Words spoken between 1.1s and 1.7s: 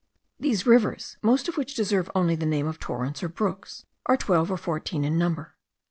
most of